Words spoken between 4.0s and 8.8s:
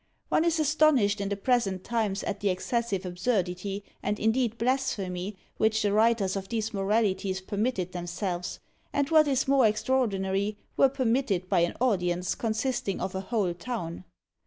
and indeed blasphemy, which the writers of these Moralities permitted themselves,